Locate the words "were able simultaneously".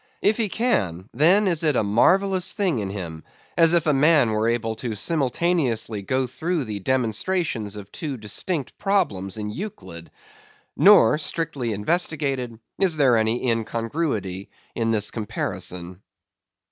4.31-6.01